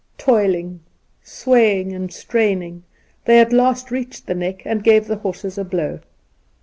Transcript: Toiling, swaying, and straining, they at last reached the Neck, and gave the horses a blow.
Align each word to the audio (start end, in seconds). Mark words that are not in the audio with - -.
Toiling, 0.17 0.79
swaying, 1.21 1.93
and 1.93 2.11
straining, 2.11 2.81
they 3.25 3.39
at 3.39 3.53
last 3.53 3.91
reached 3.91 4.25
the 4.25 4.33
Neck, 4.33 4.63
and 4.65 4.83
gave 4.83 5.05
the 5.05 5.17
horses 5.17 5.59
a 5.59 5.63
blow. 5.63 5.99